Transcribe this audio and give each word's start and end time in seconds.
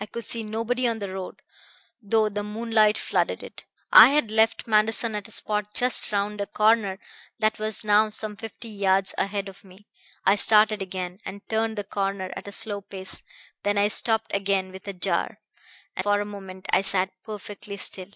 I 0.00 0.06
could 0.06 0.24
see 0.24 0.42
nobody 0.42 0.88
on 0.88 1.00
the 1.00 1.12
road, 1.12 1.42
though 2.00 2.30
the 2.30 2.42
moonlight 2.42 2.96
flooded 2.96 3.42
it. 3.42 3.66
I 3.92 4.08
had 4.08 4.30
left 4.30 4.66
Manderson 4.66 5.14
at 5.14 5.28
a 5.28 5.30
spot 5.30 5.74
just 5.74 6.10
round 6.12 6.40
a 6.40 6.46
corner 6.46 6.98
that 7.40 7.58
was 7.58 7.84
now 7.84 8.08
some 8.08 8.36
fifty 8.36 8.70
yards 8.70 9.12
ahead 9.18 9.50
of 9.50 9.64
me. 9.64 9.86
I 10.24 10.34
started 10.36 10.80
again, 10.80 11.18
and 11.26 11.46
turned 11.50 11.76
the 11.76 11.84
corner 11.84 12.32
at 12.34 12.48
a 12.48 12.52
slow 12.52 12.80
pace. 12.80 13.22
Then 13.64 13.76
I 13.76 13.88
stopped 13.88 14.30
again 14.34 14.72
with 14.72 14.88
a 14.88 14.94
jar, 14.94 15.40
and 15.94 16.02
for 16.04 16.22
a 16.22 16.24
moment 16.24 16.68
I 16.70 16.80
sat 16.80 17.10
perfectly 17.22 17.76
still. 17.76 18.12